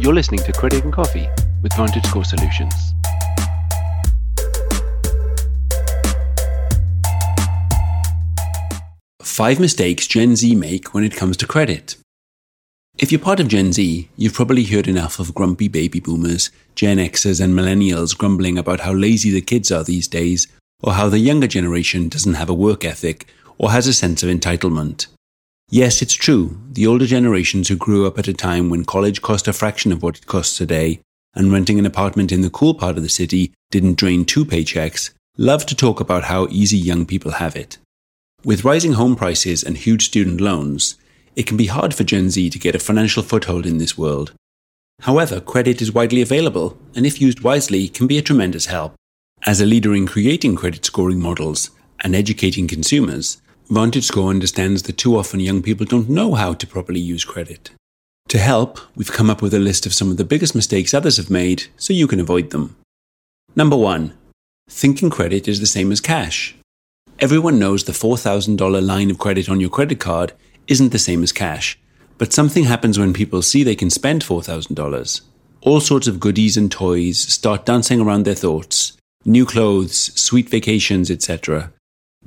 [0.00, 1.28] You're listening to Credit and Coffee
[1.60, 2.72] with VantageScore Solutions.
[9.20, 11.96] Five mistakes Gen Z make when it comes to credit.
[12.96, 16.98] If you're part of Gen Z, you've probably heard enough of grumpy baby boomers, Gen
[16.98, 20.46] Xers, and millennials grumbling about how lazy the kids are these days,
[20.80, 23.26] or how the younger generation doesn't have a work ethic
[23.58, 25.08] or has a sense of entitlement.
[25.70, 26.58] Yes, it's true.
[26.72, 30.02] The older generations who grew up at a time when college cost a fraction of
[30.02, 31.00] what it costs today,
[31.34, 35.10] and renting an apartment in the cool part of the city didn't drain two paychecks,
[35.36, 37.76] love to talk about how easy young people have it.
[38.44, 40.96] With rising home prices and huge student loans,
[41.36, 44.32] it can be hard for Gen Z to get a financial foothold in this world.
[45.00, 48.94] However, credit is widely available, and if used wisely, can be a tremendous help.
[49.44, 55.16] As a leader in creating credit scoring models and educating consumers, VantageScore understands that too
[55.16, 57.70] often young people don't know how to properly use credit.
[58.28, 61.18] To help, we've come up with a list of some of the biggest mistakes others
[61.18, 62.76] have made so you can avoid them.
[63.54, 64.14] Number one,
[64.70, 66.56] thinking credit is the same as cash.
[67.18, 70.32] Everyone knows the $4,000 line of credit on your credit card
[70.66, 71.78] isn't the same as cash,
[72.16, 75.20] but something happens when people see they can spend $4,000.
[75.62, 81.10] All sorts of goodies and toys start dancing around their thoughts new clothes, sweet vacations,
[81.10, 81.70] etc.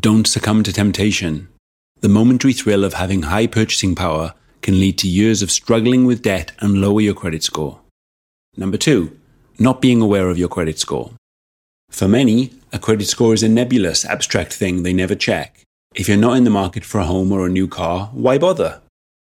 [0.00, 1.48] Don't succumb to temptation.
[2.00, 6.22] The momentary thrill of having high purchasing power can lead to years of struggling with
[6.22, 7.78] debt and lower your credit score.
[8.56, 9.18] Number two,
[9.58, 11.10] not being aware of your credit score.
[11.90, 15.60] For many, a credit score is a nebulous, abstract thing they never check.
[15.94, 18.80] If you're not in the market for a home or a new car, why bother?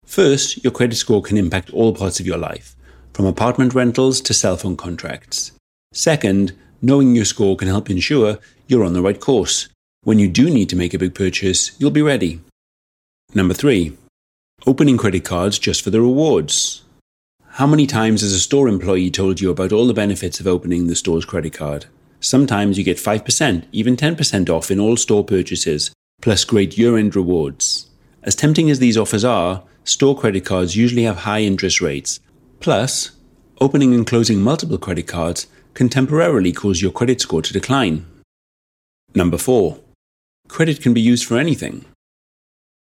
[0.05, 2.75] First, your credit score can impact all parts of your life,
[3.13, 5.53] from apartment rentals to cell phone contracts.
[5.91, 6.53] Second,
[6.83, 8.37] knowing your score can help ensure
[8.67, 9.67] you're on the right course
[10.03, 12.39] when you do need to make a big purchase, you'll be ready.
[13.35, 13.95] Number three,
[14.65, 16.83] opening credit cards just for the rewards.
[17.55, 20.87] How many times has a store employee told you about all the benefits of opening
[20.87, 21.85] the store's credit card?
[22.19, 25.91] Sometimes you get 5%, even 10% off in all store purchases,
[26.21, 27.87] plus great year end rewards.
[28.23, 32.19] As tempting as these offers are, store credit cards usually have high interest rates.
[32.59, 33.11] Plus,
[33.59, 35.45] opening and closing multiple credit cards
[35.75, 38.05] can temporarily cause your credit score to decline.
[39.13, 39.79] Number four,
[40.51, 41.85] Credit can be used for anything.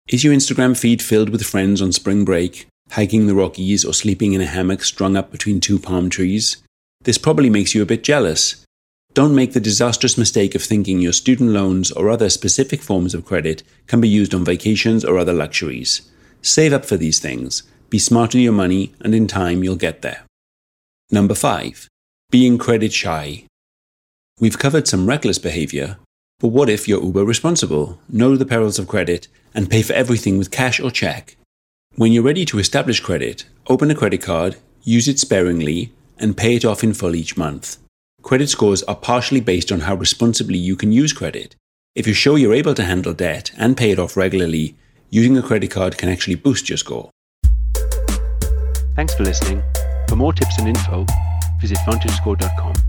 [0.06, 4.32] Is your Instagram feed filled with friends on spring break, hiking the Rockies, or sleeping
[4.32, 6.58] in a hammock strung up between two palm trees?
[7.02, 8.64] This probably makes you a bit jealous.
[9.12, 13.24] Don't make the disastrous mistake of thinking your student loans or other specific forms of
[13.24, 16.02] credit can be used on vacations or other luxuries.
[16.42, 20.02] Save up for these things, be smart with your money, and in time you'll get
[20.02, 20.22] there.
[21.10, 21.88] Number 5.
[22.30, 23.47] Being credit shy.
[24.38, 25.98] We've covered some reckless behavior,
[26.41, 30.38] but what if you're uber responsible, know the perils of credit, and pay for everything
[30.38, 31.37] with cash or check?
[31.97, 36.54] When you're ready to establish credit, open a credit card, use it sparingly, and pay
[36.54, 37.78] it off in full each month.
[38.22, 41.56] Credit scores are partially based on how responsibly you can use credit.
[41.97, 44.77] If you show you're able to handle debt and pay it off regularly,
[45.10, 47.10] using a credit card can actually boost your score.
[48.94, 49.62] Thanks for listening.
[50.09, 51.04] For more tips and info,
[51.60, 52.88] visit VantageScore.com.